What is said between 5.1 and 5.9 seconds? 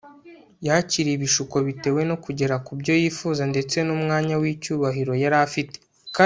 yari afite